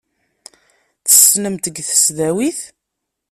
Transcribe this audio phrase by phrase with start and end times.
[1.05, 2.59] Tessnem-t deg tesdawit?